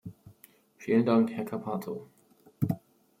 [0.77, 2.07] Vielen Dank, Herr Cappato.